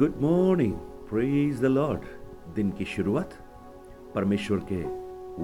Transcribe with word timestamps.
Good 0.00 0.20
morning 0.20 0.72
praise 1.08 1.60
the 1.60 1.64
Lord 1.64 2.02
दिन 2.54 2.70
की 2.70 2.84
शुरुआत 2.84 3.34
परमेश्वर 4.14 4.60
के 4.72 4.78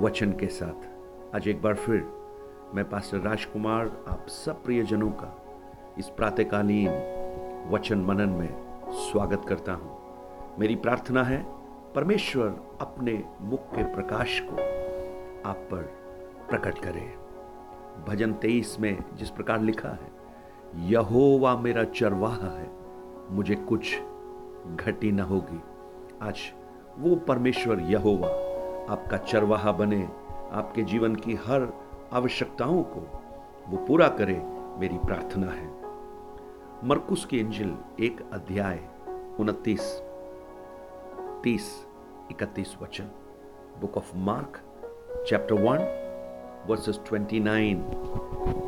वचन 0.01 0.33
के 0.33 0.47
साथ। 0.47 1.35
आज 1.37 1.49
एक 1.49 1.61
बार 1.63 1.75
फिर 1.75 2.01
मैं 2.75 2.85
पास्टर 2.91 3.19
राजकुमार, 3.19 3.87
आप 4.09 4.27
सब 4.29 4.65
प्रियजनों 4.65 5.11
का 5.11 5.35
इस 5.99 6.09
प्रातकालीन 6.09 6.89
वचन 7.71 7.99
मनन 7.99 8.29
में 8.29 8.49
स्वागत 8.93 9.45
करता 9.49 9.73
हूँ। 9.73 10.59
मेरी 10.59 10.77
प्रार्थना 10.77 11.25
है 11.25 11.45
परमेश्वर 11.95 12.57
अपने 12.81 13.23
मुख 13.43 13.71
के 13.75 13.85
प्रकाश 13.95 14.41
को 14.41 14.57
आप 15.49 15.69
पर 15.71 15.83
प्रकट 16.51 16.79
करे। 16.79 17.07
भजन 18.09 18.33
तेईस 18.33 18.77
में 18.81 19.05
जिस 19.17 19.31
प्रकार 19.31 19.61
लिखा 19.61 19.89
है, 19.89 20.11
यहोवा 20.89 21.57
मेरा 21.57 21.85
चरवाहा 21.85 22.59
है, 22.59 22.71
मुझे 23.31 23.55
कुछ 23.55 23.97
घटी 24.75 25.13
न 25.13 25.21
होगी। 25.21 25.63
आज 26.23 26.35
वो 26.99 27.17
परमेश्वर 27.17 27.81
यहोवा, 27.81 28.29
आपका 28.93 29.17
चरवाहा 29.17 29.73
बने, 29.73 30.09
आपके 30.53 30.83
जीवन 30.83 31.15
की 31.15 31.35
हर 31.35 31.73
आवश्यकताओं 32.13 32.83
को 32.83 33.23
वो 33.69 33.77
पूरा 33.77 34.09
करे, 34.09 34.43
मेरी 34.79 34.99
प्रार्थना 34.99 35.47
है। 35.47 35.71
मरकुस 36.85 37.25
की 37.25 37.39
इंजिल 37.39 37.75
एक 38.01 38.31
अध्याय 38.33 38.81
उनतीस, 39.41 40.03
तीस, 41.43 41.87
इकतीस 42.31 42.77
वचन। 42.83 43.05
Book 43.81 43.97
of 43.97 44.17
Mark 44.17 44.61
chapter 45.29 45.55
one 45.55 45.79
verses 46.69 47.01
twenty 47.07 47.41
nine 47.41 47.83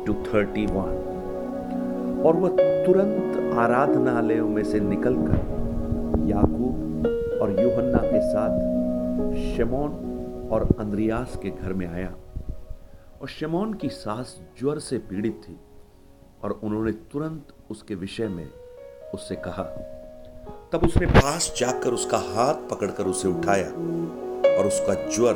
to 0.05 0.13
thirty 0.13 0.65
one 0.65 1.05
और 2.25 2.35
वह 2.35 2.49
तुरंत 2.85 3.57
आराधनालयों 3.59 4.49
में 4.49 4.63
से 4.63 4.79
निकलकर 4.79 5.58
और 7.41 7.59
यूहन्ना 7.59 7.99
के 8.03 8.21
साथ 8.21 8.51
शमोन 9.57 9.91
और 10.51 10.67
अंद्रियास 10.79 11.35
के 11.43 11.49
घर 11.49 11.73
में 11.73 11.87
आया। 11.87 12.15
और 13.21 13.27
शेमोन 13.27 13.73
की 13.73 13.89
सास 13.89 14.39
ज्वर 14.59 14.79
से 14.79 14.97
पीड़ित 14.97 15.41
थी 15.49 15.59
और 16.43 16.51
उन्होंने 16.63 16.91
तुरंत 16.91 17.53
उसके 17.71 17.95
विषय 17.95 18.27
में 18.27 18.49
उससे 19.13 19.35
कहा, 19.35 19.63
तब 20.71 20.83
उसने 20.85 21.05
पास 21.07 21.53
जाकर 21.57 21.93
उसका 21.93 22.17
हाथ 22.17 22.69
पकड़कर 22.69 23.03
उसे 23.03 23.27
उठाया 23.27 23.69
और 24.57 24.67
उसका 24.67 24.93
ज्वर 25.09 25.35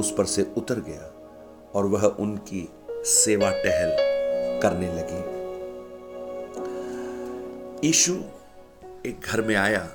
उस 0.00 0.14
पर 0.18 0.24
से 0.24 0.42
उतर 0.56 0.80
गया 0.80 1.10
और 1.74 1.86
वह 1.86 2.04
उनकी 2.20 2.68
सेवा 2.90 3.50
टहल 3.50 3.90
करने 4.62 4.88
लगी। 4.94 5.22
ईशु 7.88 8.12
एक 9.06 9.20
घर 9.24 9.40
में 9.42 9.56
आया 9.56 9.88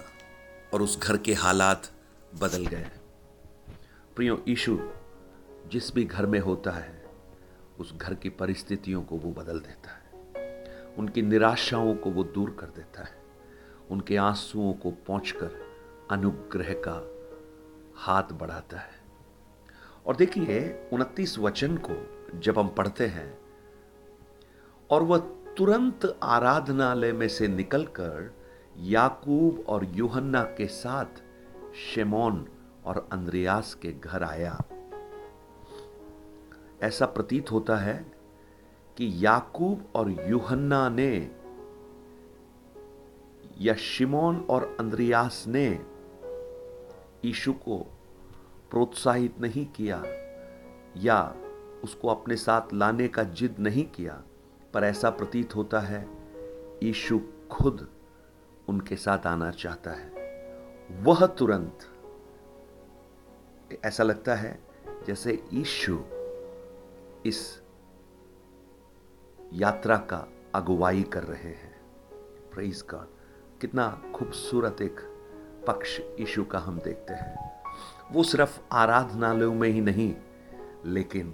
और 0.76 0.82
उस 0.82 1.00
घर 1.00 1.18
के 1.18 1.34
हालात 1.34 1.92
बदल 2.42 2.66
गए 2.66 2.92
प्रियो, 4.16 4.46
ईशु 4.48 4.80
जिस 5.68 5.94
भी 5.94 6.04
घर 6.04 6.26
में 6.26 6.40
होता 6.40 6.72
है, 6.72 7.06
उस 7.80 7.98
घर 7.98 8.14
की 8.14 8.30
परिस्थितियों 8.30 9.04
को 9.04 9.18
वो 9.18 9.32
बदल 9.32 9.60
देता 9.60 9.90
है। 9.90 10.06
उनकी 10.98 11.22
निराशाओं 11.22 11.96
को 11.96 12.12
वो 12.12 12.24
दूर 12.24 12.58
कर 12.60 12.68
देता 12.68 13.04
है। 13.04 13.24
उनके 13.92 14.18
आंसुओं 14.18 14.74
को 14.74 14.92
पहुंचकर 14.92 15.66
अनुग्रह 16.12 16.74
का 16.88 17.28
हाथ 17.96 18.24
बढ़ाता 18.24 18.78
है। 18.78 19.02
और 20.06 20.16
देखिए, 20.16 20.90
उनतीस 20.94 21.40
वचन 21.40 21.78
को 21.78 22.30
जब 22.40 22.60
हम 22.60 22.68
पढ़ते 22.68 23.08
हैं, 23.08 23.40
और 24.90 25.04
वह 25.04 25.18
तुरंत 25.58 26.20
आराधनालय 26.24 27.12
में 27.12 27.28
से 27.28 27.48
निकलकर 27.48 28.45
याकूब 28.80 29.66
और 29.68 29.86
यूहन्ना 29.86 30.44
के 30.44 30.68
साथ 30.68 31.06
शेमोन 31.76 32.48
और 32.86 33.10
अंद्रयास 33.12 33.74
के 33.74 33.92
घर 33.92 34.24
आया। 34.24 34.64
ऐसा 36.82 37.06
प्रतीत 37.06 37.52
होता 37.52 37.78
है 37.78 38.12
कि 38.98 39.26
याकूब 39.26 39.92
और 39.96 40.12
यूहन्ना 40.30 40.90
ने 40.90 41.32
या 43.62 43.74
शिमोन 43.74 44.38
और 44.50 44.78
अंद्रयास 44.80 45.44
ने 45.48 45.68
यीशु 47.26 47.54
को 47.54 47.78
प्रोत्साहित 48.72 49.42
नहीं 49.42 49.66
किया 49.66 50.04
या 50.98 51.36
उसको 51.84 52.08
अपने 52.08 52.36
साथ 52.36 52.74
लाने 52.74 53.08
का 53.08 53.24
जिद 53.24 53.56
नहीं 53.60 53.86
किया, 53.86 54.24
पर 54.74 54.84
ऐसा 54.84 55.10
प्रतीत 55.10 55.56
होता 55.56 55.80
है 55.80 56.08
यीशु 56.84 57.20
खुद 57.52 57.88
उनके 58.70 58.96
साथ 58.96 59.28
आना 59.28 59.52
चाहता 59.52 59.92
है। 59.92 60.16
वह 61.02 61.26
तुरंत 61.26 61.80
ऐसा 63.86 64.04
लगता 64.04 64.36
है 64.36 64.60
जैसे 65.08 65.44
ईशु 65.54 66.00
इस 67.26 67.62
यात्रा 69.54 69.98
का 69.98 70.28
अगुवाई 70.56 71.04
कर 71.04 71.24
रहे 71.24 71.50
हैं। 71.50 71.76
प्रेज 72.54 72.86
गॉड 72.90 73.08
कितना 73.62 74.04
खूबसूरत 74.16 74.82
एक 74.82 75.00
पक्ष 75.68 76.02
ईशु 76.20 76.46
का 76.46 76.60
हम 76.60 76.80
देखते 76.80 77.14
हैं। 77.14 77.64
वो 78.12 78.24
सिर्फ़ 78.24 78.60
आराधनालयों 78.72 79.54
में 79.54 79.70
ही 79.70 79.82
नहीं, 79.82 80.16
लेकिन 80.86 81.34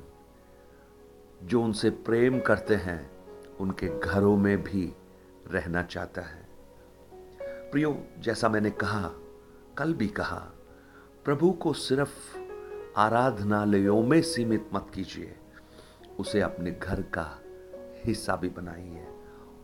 जो 1.43 1.63
उनसे 1.63 1.89
प्रेम 1.89 2.39
करते 2.39 2.75
हैं, 2.75 3.11
उनके 3.57 3.99
घरों 3.99 4.37
में 4.37 4.63
भी 4.63 4.93
रहना 5.47 5.83
चाहता 5.83 6.21
है। 6.21 6.40
प्रियो, 7.71 8.07
जैसा 8.19 8.49
मैंने 8.49 8.69
कहा, 8.69 9.11
कल 9.77 9.93
भी 9.93 10.07
कहा, 10.07 10.51
प्रभु 11.25 11.51
को 11.51 11.73
सिर्फ़ 11.73 12.37
आराधनालयों 12.97 14.03
में 14.03 14.21
सीमित 14.21 14.69
मत 14.73 14.87
कीजिए। 14.93 15.35
उसे 16.19 16.41
अपने 16.41 16.71
घर 16.71 17.01
का 17.01 17.39
हिस्सा 18.05 18.35
भी 18.35 18.49
बनाइए 18.49 19.07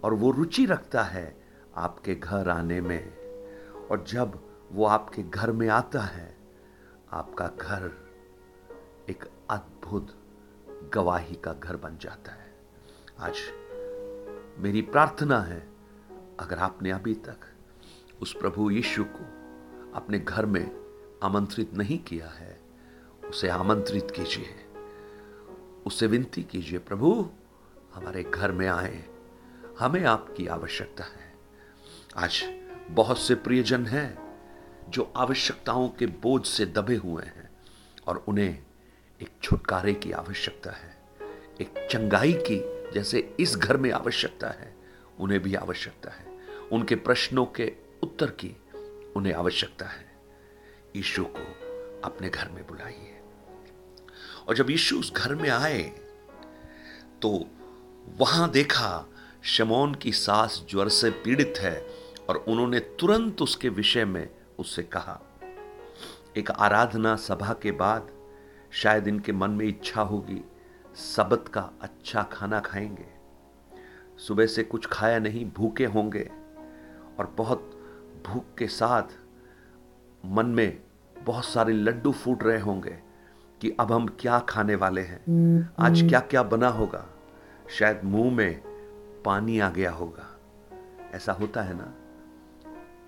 और 0.03 0.13
वो 0.13 0.31
रुचि 0.31 0.65
रखता 0.65 1.03
है 1.03 1.43
आपके 1.75 2.15
घर 2.15 2.49
आने 2.49 2.81
में। 2.81 3.13
और 3.91 4.03
जब 4.03 4.39
वो 4.71 4.85
आपके 4.85 5.23
घर 5.23 5.51
में 5.51 5.69
आता 5.69 6.01
है, 6.01 6.37
आपका 7.11 7.47
घर 7.47 7.91
एक 9.09 9.25
अद्भुत 9.49 10.15
गवाही 10.93 11.35
का 11.35 11.53
घर 11.53 11.75
बन 11.75 11.97
जाता 11.97 12.31
है। 12.31 12.55
आज 13.19 13.35
मेरी 14.57 14.81
प्रार्थना 14.81 15.39
है, 15.39 15.69
अगर 16.39 16.59
आपने 16.59 16.91
अभी 16.91 17.13
तक 17.13 17.53
उस 18.21 18.33
प्रभु 18.33 18.71
यीशु 18.71 19.03
को 19.03 19.37
अपने 19.93 20.19
घर 20.19 20.45
में 20.45 20.77
आमंत्रित 21.23 21.73
नहीं 21.73 21.99
किया 21.99 22.27
है। 22.27 22.59
उसे 23.29 23.49
आमंत्रित 23.49 24.11
कीजिए। 24.11 24.45
उससे 25.85 26.07
विनती 26.07 26.43
कीजिए, 26.43 26.79
प्रभु, 26.79 27.29
हमारे 27.93 28.23
घर 28.23 28.51
में 28.51 28.67
आए। 28.67 29.03
हमें 29.79 30.05
आपकी 30.05 30.47
आवश्यकता 30.47 31.03
है। 31.03 31.33
आज 32.17 32.61
बहुत 32.89 33.19
से 33.19 33.35
प्रियजन 33.35 33.85
हैं 33.85 34.27
जो 34.89 35.13
आवश्यकताओं 35.15 35.89
के 35.89 36.05
बोझ 36.05 36.45
से 36.45 36.65
दबे 36.65 36.95
हुए 36.95 37.23
हैं 37.23 37.49
और 38.07 38.25
उन्हें 38.27 38.63
एक 39.21 39.29
छुटकारे 39.43 39.93
की 39.93 40.11
आवश्यकता 40.11 40.71
है, 40.71 40.97
एक 41.61 41.87
चंगाई 41.91 42.33
की 42.33 42.91
जैसे 42.91 43.35
इस 43.39 43.55
घर 43.55 43.77
में 43.77 43.91
आवश्यकता 43.91 44.49
है, 44.49 44.75
उन्हें 45.19 45.39
भी 45.39 45.55
आवश्यकता 45.55 46.09
है। 46.11 46.37
उनके 46.71 46.95
प्रश्नों 46.95 47.45
के 47.45 47.86
उत्तर 48.03 48.25
की 48.25 48.55
उन्हें 49.15 49.33
आवश्यकता 49.33 49.85
है। 49.85 50.05
यीशु 50.95 51.25
को 51.25 51.57
अपने 52.03 52.29
घर 52.29 52.49
में 52.49 52.67
बुलाइए। 52.67 53.13
और 54.47 54.55
जब 54.55 54.69
यीशु 54.69 54.99
उस 54.99 55.13
घर 55.13 55.35
में 55.35 55.49
आए 55.49 55.83
तो 57.21 57.45
वहाँ 58.17 58.49
देखा 58.49 59.05
शमोन 59.43 59.95
की 59.95 60.11
सास 60.11 60.65
ज्वर 60.69 60.89
से 60.89 61.09
पीड़ित 61.09 61.53
है 61.57 61.87
और 62.29 62.37
उन्होंने 62.37 62.79
तुरंत 62.79 63.41
उसके 63.41 63.69
विषय 63.69 64.05
में 64.05 64.29
उससे 64.59 64.83
कहा, 64.83 65.21
एक 66.37 66.51
आराधना 66.51 67.15
सभा 67.15 67.53
के 67.53 67.71
बाद 67.71 68.09
शायद 68.71 69.07
इनके 69.07 69.31
मन 69.31 69.49
में 69.49 69.65
इच्छा 69.65 70.01
होगी, 70.01 70.41
सबत 70.95 71.45
का 71.53 71.71
अच्छा 71.81 72.23
खाना 72.23 72.59
खाएँगे। 72.59 73.17
सुबह 74.17 74.45
से 74.45 74.63
कुछ 74.63 74.85
खाया 74.85 75.19
नहीं, 75.19 75.45
भूखे 75.45 75.85
होंगे 75.85 76.29
और 77.19 77.33
बहुत 77.37 77.76
भूख 78.25 78.43
के 78.57 78.67
साथ 78.67 79.03
मन 80.25 80.45
में 80.45 80.81
बहुत 81.23 81.45
सारे 81.45 81.73
लड्डू 81.73 82.11
फूट 82.11 82.43
रहे 82.43 82.59
होंगे 82.59 82.99
कि 83.61 83.75
अब 83.79 83.91
हम 83.91 84.07
क्या 84.07 84.39
खाने 84.39 84.75
वाले 84.75 85.01
हैं। 85.01 85.19
आज 85.79 86.01
क्या 86.09 86.19
क्या 86.19 86.43
बना 86.43 86.67
होगा? 86.67 87.05
शायद 87.69 88.01
मुँह 88.03 88.35
में 88.35 88.61
पानी 89.25 89.59
आ 89.59 89.69
गया 89.69 89.91
होगा। 89.91 90.39
ऐसा 91.13 91.31
होता 91.31 91.61
है 91.61 91.73
ना? 91.77 91.93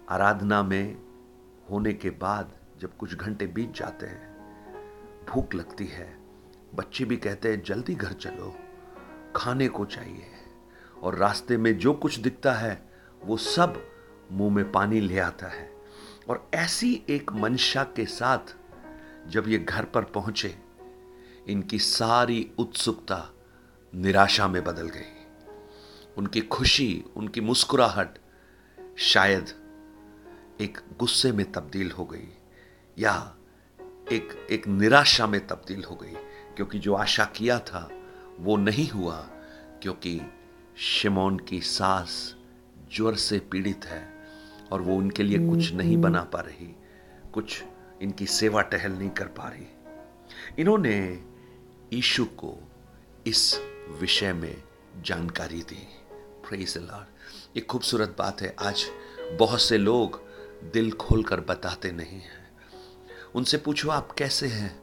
आराधना 0.09 0.63
में 0.63 0.97
होने 1.71 1.93
के 1.93 2.09
बाद 2.09 2.51
जब 2.79 2.97
कुछ 2.97 3.15
घंटे 3.15 3.47
बीत 3.47 3.73
जाते 3.73 4.05
हैं 4.05 4.29
भूख 5.29 5.55
लगती 5.55 5.85
है। 5.85 6.17
बच्चे 6.75 7.05
भी 7.05 7.17
कहते 7.17 7.51
हैं 7.51 7.63
जल्दी 7.63 7.95
घर 7.95 8.13
चलो 8.13 8.55
खाने 9.35 9.67
को 9.67 9.85
चाहिए। 9.85 10.25
और 11.03 11.15
रास्ते 11.15 11.57
में 11.57 11.77
जो 11.77 11.93
कुछ 11.93 12.19
दिखता 12.19 12.53
है 12.53 12.89
वो 13.25 13.37
सब 13.37 13.83
मुँह 14.31 14.55
में 14.55 14.71
पानी 14.71 14.99
ले 14.99 15.19
आता 15.19 15.47
है। 15.47 15.71
और 16.29 16.51
ऐसी 16.53 17.03
एक 17.09 17.31
मंशा 17.31 17.83
के 17.83 18.05
साथ 18.05 18.55
जब 19.27 19.47
ये 19.47 19.57
घर 19.57 19.85
पर 19.85 20.03
पहुँचे, 20.03 20.55
इनकी 21.47 21.79
सारी 21.79 22.51
उत्सुकता 22.57 23.29
निराशा 23.95 24.47
में 24.47 24.63
बदल 24.63 24.89
गई। 24.89 25.25
उनकी 26.17 26.41
खुशी, 26.41 27.05
उनकी 27.15 27.41
मुस्कुराहट 27.41 28.17
शायद 28.97 29.47
एक 30.61 30.77
गुस्से 30.99 31.31
में 31.31 31.51
तब्दील 31.51 31.91
हो 31.91 32.05
गई, 32.05 32.27
या 32.97 33.35
एक 34.11 34.47
एक 34.51 34.67
निराशा 34.67 35.27
में 35.27 35.47
तब्दील 35.47 35.83
हो 35.83 35.95
गई, 35.95 36.13
क्योंकि 36.55 36.79
जो 36.79 36.93
आशा 36.93 37.25
किया 37.25 37.59
था 37.59 37.89
वो 38.39 38.57
नहीं 38.57 38.89
हुआ, 38.89 39.17
क्योंकि 39.81 40.21
शिमोन 40.77 41.39
की 41.39 41.61
सास 41.61 42.35
ज्वर 42.91 43.15
से 43.15 43.39
पीड़ित 43.39 43.85
है। 43.85 44.18
और 44.71 44.81
वो 44.81 44.95
उनके 44.95 45.23
लिए 45.23 45.47
कुछ 45.49 45.73
नहीं 45.73 45.97
बना 45.97 46.23
पा 46.23 46.39
रही 46.39 46.75
कुछ 47.33 47.63
इनकी 48.01 48.25
सेवा 48.25 48.61
टहल 48.61 48.91
नहीं 48.91 49.09
कर 49.09 49.27
पा 49.27 49.47
रही। 49.49 49.67
इन्होंने 50.59 51.23
ईशु 51.93 52.25
को 52.25 52.55
इस 53.27 53.59
विषय 53.99 54.33
में 54.33 54.63
जानकारी 55.01 55.61
दी। 55.61 55.87
प्रेज 56.47 56.77
लॉर्ड 56.77 57.57
एक 57.57 57.65
खूबसूरत 57.65 58.15
बात 58.19 58.41
है। 58.41 58.55
आज 58.59 58.85
बहुत 59.39 59.61
से 59.61 59.77
लोग 59.77 60.21
दिल 60.73 60.91
खोलकर 60.91 61.39
बताते 61.39 61.91
नहीं 61.91 62.19
हैं। 62.19 62.37
उनसे 63.35 63.57
पूछो 63.57 63.89
आप 63.89 64.11
कैसे 64.11 64.47
हैं? 64.47 64.79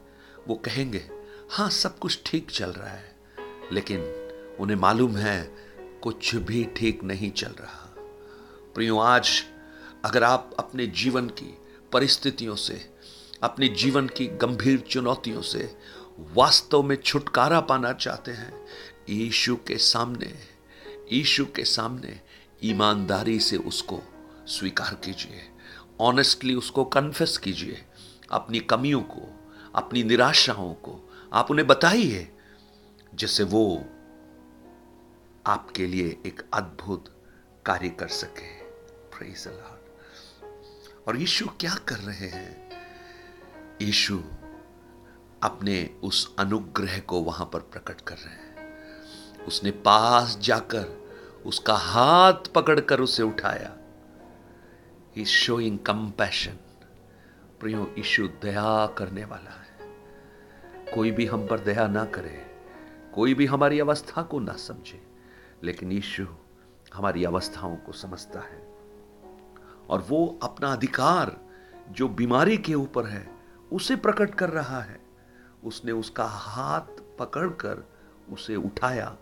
वो 0.48 0.54
कहेंगे 0.54 1.08
हाँ 1.50 1.68
सब 1.70 1.98
कुछ 1.98 2.20
ठीक 2.26 2.50
चल 2.50 2.70
रहा 2.70 2.88
है 2.88 3.14
लेकिन 3.72 4.00
उन्हें 4.60 4.76
मालूम 4.76 5.16
है 5.16 5.42
कुछ 6.02 6.34
भी 6.34 6.64
ठीक 6.76 7.02
नहीं 7.04 7.30
चल 7.30 7.52
रहा। 7.60 7.94
प्रियो 8.74 8.98
आज 8.98 9.42
अगर 10.06 10.25
आप 10.25 10.56
अपने 10.58 10.87
जीवन 10.87 11.29
की 11.29 11.58
परिस्थितियों 11.93 12.56
से, 12.56 12.91
अपने 13.43 13.69
जीवन 13.69 14.06
की 14.06 14.26
गंभीर 14.26 14.81
चुनौतियों 14.81 15.43
से 15.43 15.76
वास्तव 16.19 16.82
में 16.82 16.97
छुटकारा 16.97 17.61
पाना 17.61 17.93
चाहते 17.93 18.31
हैं, 18.31 18.67
यीशु 19.08 19.56
के 19.56 19.79
सामने, 19.79 20.35
यीशु 21.12 21.44
के 21.44 21.64
सामने 21.64 22.20
ईमानदारी 22.64 23.41
से 23.41 23.56
उसको 23.56 24.03
स्वीकार 24.47 24.94
कीजिए। 24.94 25.43
ऑनेस्टली 26.00 26.55
उसको 26.55 26.85
कन्फेस 26.85 27.38
कीजिए। 27.38 27.85
अपनी 28.31 28.61
कमियों 28.61 29.00
को, 29.00 29.50
अपनी 29.75 30.05
निराशाओं 30.05 30.75
को 30.75 31.14
आप 31.32 31.50
उन्हें 31.50 31.67
बताइए, 31.67 32.32
जिससे 33.14 33.43
वो 33.43 33.85
आपके 35.47 35.87
लिए 35.87 36.20
एक 36.26 36.43
अद्भुत 36.55 37.23
कार्य 37.67 37.88
कर 37.88 38.08
सके। 38.08 38.62
प्रेज 39.17 39.49
और 41.08 41.17
यीशु 41.17 41.47
क्या 41.47 41.75
कर 41.75 41.97
रहे 41.97 42.29
हैं? 42.29 42.70
यीशु 43.82 44.23
अपने 45.43 46.00
उस 46.03 46.37
अनुग्रह 46.38 46.99
को 46.99 47.20
वहाँ 47.20 47.50
पर 47.53 47.61
प्रकट 47.61 48.00
कर 48.00 48.14
रहे 48.14 48.35
हैं। 48.35 48.79
उसने 49.44 49.70
पास 49.70 50.38
जाकर 50.38 51.06
उसका 51.47 51.75
हाथ 51.75 52.53
पकड़कर 52.55 53.00
उसे 53.00 53.23
उठाया। 53.23 53.76
इज़ 55.17 55.29
शोइंग 55.29 55.79
कंपैशन 55.79 56.56
प्रियो 57.61 57.94
ईशु 57.99 58.29
दया 58.29 58.87
करने 58.87 59.25
वाला 59.25 59.50
है। 59.50 59.97
कोई 60.94 61.11
भी 61.11 61.26
हम 61.26 61.47
पर 61.47 61.61
दया 61.61 61.87
ना 61.87 62.05
करे, 62.05 62.47
कोई 63.14 63.35
भी 63.35 63.47
हमारी 63.47 63.81
अवस्था 63.81 64.23
को 64.23 64.41
ना 64.41 64.53
समझे, 64.53 65.06
लेकिन 65.64 65.93
ईशु 65.93 66.26
हमारी 66.94 67.25
अवस्थाओं 67.25 67.76
को 67.76 67.93
समझता 67.93 68.41
है। 68.41 68.65
और 69.90 70.06
वो 70.08 70.38
अपना 70.42 70.72
अधिकार 70.72 71.36
जो 71.90 72.08
बीमारी 72.08 72.58
के 72.58 72.74
ऊपर 72.74 73.06
है, 73.06 73.30
उसे 73.72 73.96
प्रकट 73.96 74.34
कर 74.34 74.50
रहा 74.50 74.80
है। 74.80 75.00
उसने 75.64 75.92
उसका 75.92 76.24
हाथ 76.24 77.02
पकड़कर 77.18 77.84
उसे 78.32 78.56
उठाया 78.56 79.16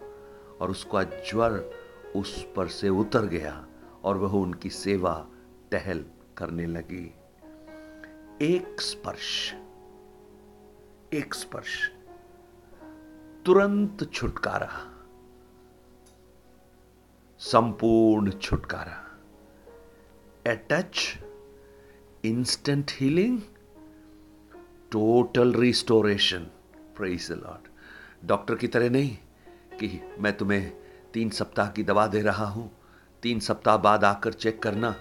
और 0.60 0.70
उसका 0.70 1.02
ज्वर 1.02 1.70
उस 2.16 2.46
पर 2.56 2.68
से 2.68 2.88
उतर 2.88 3.26
गया 3.26 3.66
और 4.04 4.16
वह 4.16 4.32
उनकी 4.32 4.70
सेवा 4.70 5.26
टहल 5.70 6.04
करने 6.36 6.66
लगी। 6.66 7.14
एक 8.42 8.80
स्पर्श 8.80 9.54
एक 11.12 11.34
स्पर्श 11.34 11.90
तुरंत 13.46 14.10
छुटकारा, 14.12 14.70
संपूर्ण 17.38 18.30
छुटकारा। 18.30 19.03
Touch 20.46 21.18
instant 22.24 22.90
healing 22.90 23.40
total 24.92 25.52
restoration 25.52 26.38
praise 26.96 27.28
Lord 27.32 27.68
doctor 28.28 28.54
की 28.54 28.68
तरह 28.68 28.90
नहीं 28.90 29.16
कि 29.74 30.00
मैं 30.18 30.36
तुम्हें 30.36 30.72
तीन 31.14 31.30
सप्ताह 31.30 31.68
की 31.68 31.82
दवा 31.82 32.06
दे 32.06 32.20
रहा 32.20 32.44
हूँ। 32.44 32.70
तीन 33.22 33.40
सप्ताह 33.40 33.76
बाद 33.76 34.04
आकर 34.04 34.32
चेक 34.32 34.62
करना। 34.62 34.94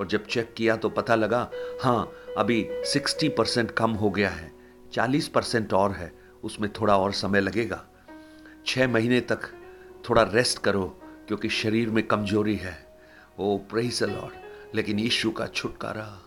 और 0.00 0.06
जब 0.06 0.26
चेक 0.26 0.54
किया 0.56 0.76
तो 0.76 0.88
पता 0.88 1.14
लगा 1.14 1.50
हाँ 1.82 2.12
अभी 2.38 2.66
सिक्सटी 2.70 3.28
परसेंट 3.28 3.70
कम 3.70 3.90
हो 3.90 4.10
गया 4.10 4.30
है। 4.30 4.52
चालीस 4.92 5.28
परसेंट 5.28 5.72
और 5.72 5.92
है। 5.92 6.12
उसमें 6.44 6.72
थोड़ा 6.72 6.96
और 6.96 7.12
समय 7.12 7.40
लगेगा। 7.40 7.84
छः 8.66 8.88
महीने 8.88 9.20
तक 9.20 9.50
थोड़ा 10.10 10.22
रेस्ट 10.22 10.58
करो, 10.58 10.86
क्योंकि 11.28 11.48
शरीर 11.48 11.90
में 11.90 12.06
कमज़ोरी 12.06 12.56
है। 12.56 12.78
ओ 13.38 13.58
प्रेज 13.58 14.02
लॉर्ड 14.02 14.39
लेकिन 14.74 14.98
यीशु 14.98 15.30
का 15.30 15.46
छुटकारा, 15.46 16.20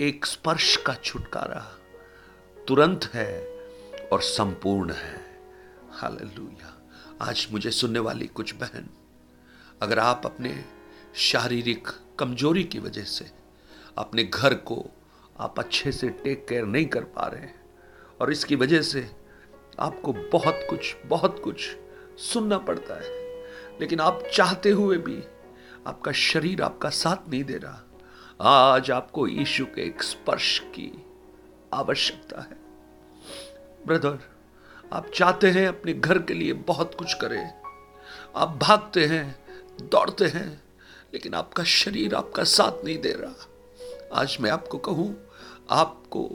एक 0.00 0.26
स्पर्श 0.26 0.76
का 0.76 0.94
छुटकारा 0.94 1.60
तुरंत 2.56 3.04
है 3.14 3.40
और 4.12 4.20
संपूर्ण 4.22 4.92
है। 4.92 5.18
हालेलुया। 5.92 6.76
आज 7.22 7.46
मुझे 7.52 7.70
सुनने 7.70 7.98
वाली 7.98 8.26
कुछ 8.26 8.54
बहन, 8.54 8.88
अगर 9.82 9.98
आप 9.98 10.22
अपने 10.24 10.64
शारीरिक 11.20 11.88
कमज़ोरी 12.18 12.64
की 12.64 12.78
वजह 12.78 13.04
से 13.04 13.30
अपने 13.98 14.24
घर 14.24 14.54
को 14.54 14.84
आप 15.40 15.58
अच्छे 15.58 15.92
से 15.92 16.08
टेक 16.08 16.46
केयर 16.48 16.64
नहीं 16.66 16.86
कर 16.86 17.04
पा 17.06 17.26
रहे 17.26 17.42
हैं 17.42 17.60
और 18.20 18.32
इसकी 18.32 18.56
वजह 18.56 18.82
से 18.82 19.08
आपको 19.78 20.12
बहुत 20.12 20.66
कुछ 20.70 20.94
बहुत 21.06 21.40
कुछ 21.44 21.68
सुनना 22.22 22.58
पड़ता 22.58 22.94
है, 22.94 23.18
लेकिन 23.80 24.00
आप 24.00 24.22
चाहते 24.34 24.70
हुए 24.70 24.96
भी 24.98 25.22
आपका 25.86 26.12
शरीर 26.12 26.62
आपका 26.62 26.88
साथ 26.88 27.30
नहीं 27.30 27.44
दे 27.44 27.56
रहा। 27.56 27.80
आज 28.72 28.90
आपको 28.90 29.28
यीशु 29.28 29.64
के 29.64 29.82
एक 29.82 30.02
स्पर्श 30.02 30.58
की 30.58 31.04
आवश्यकता 31.74 32.40
है। 32.40 32.56
ब्रदर, 33.86 34.18
आप 34.92 35.10
चाहते 35.14 35.50
हैं 35.50 35.68
अपने 35.68 35.92
घर 35.92 36.18
के 36.18 36.34
लिए 36.34 36.52
बहुत 36.52 36.94
कुछ 36.94 37.14
करें। 37.14 37.62
आप 38.36 38.48
भागते 38.48 39.06
हैं, 39.06 39.44
दौड़ते 39.82 40.24
हैं, 40.24 40.62
लेकिन 41.12 41.34
आपका 41.34 41.64
शरीर 41.64 42.14
आपका 42.14 42.44
साथ 42.44 42.84
नहीं 42.84 42.98
दे 42.98 43.12
रहा। 43.12 43.48
आज 44.14 44.36
मैं 44.40 44.50
आपको 44.50 44.78
कहूँ, 44.78 45.16
आपको 45.70 46.30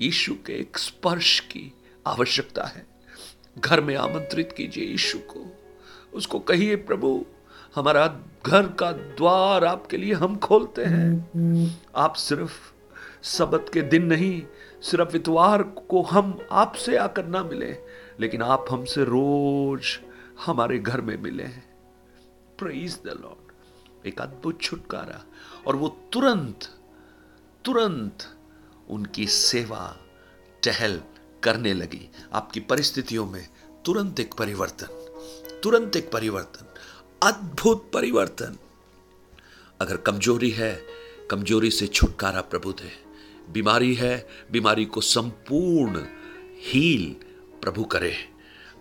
यीशु 0.00 0.34
के 0.34 0.52
एक 0.52 0.78
स्पर्श 0.78 1.40
की 1.40 1.72
आवश्यकता 2.06 2.64
है। 2.64 2.86
घर 3.58 3.80
में 3.80 3.96
आमंत्रित 3.96 4.52
कीजिए 4.52 4.84
यीशु 4.84 5.18
को। 5.18 5.46
उसको 6.12 6.38
कहिए, 6.38 6.76
प्रभु 6.76 7.26
हमारा 7.74 8.06
घर 8.46 8.66
का 8.72 8.90
द्वार 8.92 9.64
आपके 9.64 9.96
लिए 9.96 10.14
हम 10.14 10.36
खोलते 10.36 10.84
हैं। 10.84 11.80
आप 11.96 12.14
सिर्फ़ 12.14 12.52
सबत 13.26 13.70
के 13.74 13.82
दिन 13.82 14.06
नहीं, 14.06 14.42
सिर्फ़ 14.82 15.16
इतवार 15.16 15.62
को 15.62 16.02
हम 16.02 16.38
आपसे 16.52 16.96
आकर 16.96 17.26
ना 17.26 17.42
मिले, 17.44 17.76
लेकिन 18.20 18.42
आप 18.42 18.66
हमसे 18.70 19.04
रोज 19.04 19.98
हमारे 20.46 20.78
घर 20.78 21.00
में 21.00 21.16
मिले 21.16 21.48
प्रेज 22.58 22.98
द 23.04 23.18
लॉर्ड 23.22 24.06
एक 24.06 24.20
अद्भुत 24.20 24.60
छुटकारा, 24.60 25.22
और 25.66 25.76
वो 25.76 25.88
तुरंत 26.12 26.68
तुरंत 27.64 28.26
उनकी 28.90 29.26
सेवा, 29.26 29.96
टहल 30.62 31.00
करने 31.42 31.72
लगी। 31.72 32.08
आपकी 32.32 32.60
परिस्थितियों 32.60 33.26
में 33.26 33.46
तुरंत 33.84 34.20
एक 34.20 34.34
परिवर्तन, 34.34 35.60
तुरंत 35.62 35.96
एक 35.96 36.10
परिवर्तन। 36.12 36.66
अद्भुत 37.22 37.90
परिवर्तन। 37.94 38.56
अगर 39.80 39.96
कमज़ोरी 39.96 40.50
है, 40.50 40.82
कमज़ोरी 41.30 41.70
से 41.70 41.86
छुटकारा 41.86 42.40
प्रभु 42.40 42.72
दे 42.72 42.90
बीमारी 43.52 43.94
है, 43.94 44.28
बीमारी 44.52 44.84
को 44.84 45.00
संपूर्ण 45.00 46.02
हील 46.60 47.14
प्रभु 47.62 47.84
करे 47.84 48.14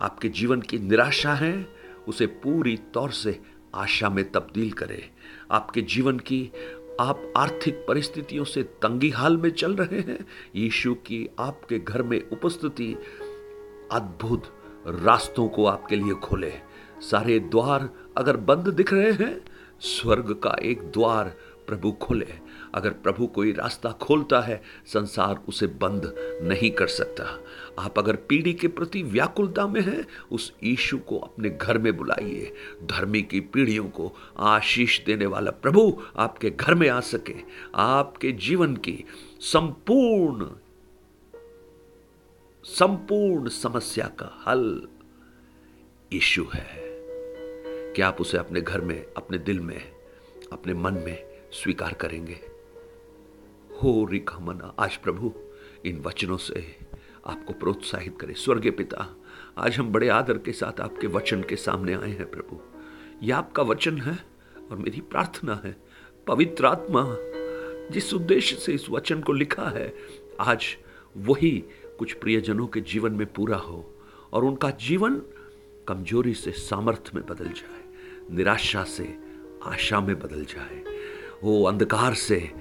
आपके 0.01 0.29
जीवन 0.29 0.61
की 0.61 0.79
निराशा 0.79 1.33
है, 1.33 1.67
उसे 2.07 2.25
पूरी 2.25 2.77
तौर 2.77 3.11
से 3.11 3.39
आशा 3.75 4.09
में 4.09 4.31
तब्दील 4.31 4.71
करे 4.71 5.09
आपके 5.51 5.81
जीवन 5.81 6.19
की, 6.19 6.51
आप 6.99 7.33
आर्थिक 7.37 7.85
परिस्थितियों 7.87 8.43
से 8.43 8.63
तंगी 8.63 9.09
हाल 9.09 9.37
में 9.37 9.49
चल 9.49 9.75
रहे 9.75 9.99
हैं। 9.99 10.25
यीशु 10.55 10.93
की 10.93 11.29
आपके 11.39 11.79
घर 11.79 12.03
में 12.03 12.29
उपस्थिति 12.29 12.93
अद्भुत 13.91 14.43
रास्तों 14.87 15.47
को 15.47 15.65
आपके 15.65 15.95
लिए 15.95 16.13
खोले 16.13 16.70
सारे 17.01 17.39
द्वार 17.39 17.89
अगर 18.17 18.37
बंद 18.37 18.67
दिख 18.67 18.93
रहे 18.93 19.11
हैं, 19.11 19.41
स्वर्ग 19.79 20.33
का 20.43 20.55
एक 20.63 20.81
द्वार 20.81 21.37
प्रभु 21.67 21.91
खोले 21.91 22.51
अगर 22.73 22.89
प्रभु 22.89 23.27
कोई 23.27 23.51
रास्ता 23.51 23.91
खोलता 23.91 24.41
है, 24.41 24.61
संसार 24.85 25.43
उसे 25.47 25.67
बंद 25.67 26.15
नहीं 26.43 26.71
कर 26.71 26.87
सकता। 26.87 27.39
आप 27.79 27.99
अगर 27.99 28.15
पीढ़ी 28.15 28.53
के 28.53 28.67
प्रति 28.67 29.03
व्याकुलता 29.03 29.67
में 29.67 29.81
हैं, 29.81 30.07
उस 30.31 30.53
ईशु 30.63 30.97
को 30.97 31.17
अपने 31.17 31.49
घर 31.49 31.77
में 31.77 31.97
बुलाइए। 31.97 32.53
धर्मी 32.83 33.21
की 33.21 33.39
पीढ़ियों 33.39 33.85
को 33.85 34.15
आशीष 34.37 35.05
देने 35.05 35.25
वाला 35.25 35.51
प्रभु 35.51 36.03
आपके 36.17 36.49
घर 36.49 36.73
में 36.73 36.89
आ 36.89 36.99
सके। 36.99 37.35
आपके 37.75 38.31
जीवन 38.31 38.75
की 38.75 39.05
संपूर्ण 39.39 40.47
संपूर्ण 42.63 43.49
समस्या 43.49 44.05
का 44.05 44.43
हल 44.47 44.87
ईशु 46.13 46.45
है। 46.53 46.90
क्या 47.95 48.07
आप 48.07 48.21
उसे 48.21 48.37
अपने 48.37 48.61
घर 48.61 48.81
में, 48.81 49.05
अपने 49.17 49.37
दिल 49.37 49.59
में, 49.59 49.91
अपने 50.51 50.73
मन 50.73 50.93
में 50.93 51.23
स्वीकार 51.51 51.93
करेंगे? 51.93 52.39
हो 53.83 54.05
रिका 54.05 54.39
मना, 54.39 54.75
आज 54.79 54.97
प्रभु, 54.97 55.33
इन 55.85 55.99
वचनों 55.99 56.37
से 56.37 56.77
आपको 57.25 57.53
प्रोत्साहित 57.53 58.17
करें। 58.21 58.33
स्वर्गीय 58.33 58.71
पिता, 58.71 59.15
आज 59.57 59.77
हम 59.77 59.91
बड़े 59.91 60.09
आदर 60.09 60.37
के 60.37 60.51
साथ 60.51 60.81
आपके 60.81 61.07
वचन 61.07 61.41
के 61.41 61.55
सामने 61.55 61.93
आए 61.93 62.09
हैं 62.09 62.31
प्रभु। 62.31 62.59
यह 63.23 63.37
आपका 63.37 63.63
वचन 63.63 63.97
है 63.97 64.19
और 64.71 64.77
मेरी 64.77 65.01
प्रार्थना 65.01 65.61
है। 65.65 65.75
पवित्र 66.27 66.65
आत्मा, 66.65 67.15
जिस 67.91 68.13
उद्देश्य 68.13 68.55
से 68.55 68.73
इस 68.73 68.89
वचन 68.89 69.21
को 69.21 69.33
लिखा 69.33 69.69
है, 69.69 69.95
आज 70.39 70.65
वही 71.17 71.63
कुछ 71.99 72.13
प्रियजनों 72.13 72.67
के 72.67 72.81
जीवन 72.81 73.11
में 73.11 73.33
पूरा 73.33 73.57
हो 73.57 73.95
और 74.33 74.43
उनका 74.45 74.69
जीवन 74.69 75.21
कमज़ोरी 75.87 76.33
से 76.33 76.51
सामर्थ्य 76.51 77.11
में 77.15 77.25
बदल 77.25 77.45
जाए। 77.45 77.80
निराशा 78.31 78.83
से 78.83 79.17
आशा 79.63 80.01
में 80.01 80.19
बदल 80.19 80.45
जाए। 80.45 80.83
वो 81.43 81.63
अंधकार 81.63 82.13
से 82.13 82.51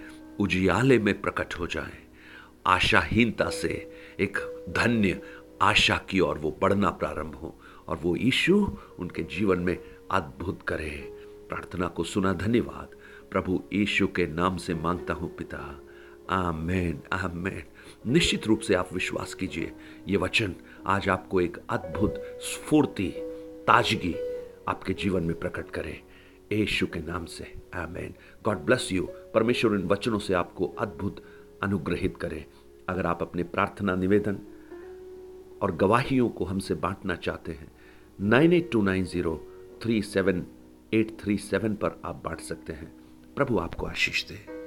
उजियाले 0.40 0.98
में 0.98 1.20
प्रकट 1.20 1.54
हो 1.54 1.66
जाए। 1.66 1.98
आशाहीनता 2.66 3.50
से 3.50 3.90
एक 4.20 4.38
धन्य 4.68 5.20
आशा 5.62 5.96
की 5.96 6.20
ओर 6.20 6.38
वो 6.38 6.58
बढ़ना 6.62 6.90
प्रारंभ 6.90 7.34
हो 7.34 7.60
और 7.88 7.96
वो 7.96 8.16
ईशु 8.16 8.78
उनके 8.98 9.22
जीवन 9.22 9.58
में 9.58 9.78
अद्भुत 10.10 10.62
करे। 10.68 10.90
प्रार्थना 11.48 11.86
को 11.86 12.04
सुना, 12.04 12.32
धन्यवाद। 12.32 12.96
प्रभु 13.30 13.62
ईशु 13.72 14.06
के 14.06 14.26
नाम 14.26 14.56
से 14.56 14.74
माँगता 14.74 15.14
हूँ 15.14 15.36
पिता। 15.36 15.80
आमेन 16.30 17.00
आमेन। 17.12 17.62
निश्चित 18.06 18.46
रूप 18.46 18.60
से 18.60 18.74
आप 18.74 18.92
विश्वास 18.94 19.34
कीजिए, 19.34 19.72
ये 20.08 20.16
वचन 20.16 20.54
आज 20.86 21.08
आपको 21.08 21.40
एक 21.40 21.58
अद्भुत 21.70 22.22
स्फूर्ति, 22.42 23.08
ताजगी 23.66 24.14
आपके 24.70 24.92
जीवन 24.92 25.22
में 25.22 25.38
प्रकट 25.38 25.70
करें। 25.70 26.00
यीशु 26.52 26.86
के 26.86 27.00
नाम 27.00 27.24
से। 27.24 27.54
आमेन। 27.74 28.14
गॉड 28.44 28.58
ब्लेस 28.58 28.88
यू 28.92 29.08
परमेश्वर 29.34 29.80
इन 29.80 29.86
वचनों 29.86 30.18
से 30.18 30.34
आपको 30.34 30.66
अद्भुत 30.66 31.22
अनुग्रहित 31.62 32.16
करें। 32.16 32.44
अगर 32.88 33.06
आप 33.06 33.22
अपने 33.22 33.42
प्रार्थना 33.42 33.94
निवेदन 33.94 34.38
और 35.62 35.76
गवाहियों 35.76 36.28
को 36.28 36.44
हमसे 36.44 36.74
बांटना 36.74 37.16
चाहते 37.16 37.52
हैं 37.52 37.72
nine 38.20 38.52
eight 38.52 38.70
two 38.72 38.82
nine 38.82 39.04
zero 39.04 39.34
three 39.82 40.02
seven 40.02 40.46
eight 40.94 41.16
three 41.20 41.36
seven 41.36 41.74
पर 41.74 42.00
आप 42.04 42.22
बांट 42.24 42.40
सकते 42.40 42.72
हैं। 42.72 42.92
प्रभु 43.36 43.58
आपको 43.58 43.86
आशीष 43.86 44.24
दे। 44.24 44.59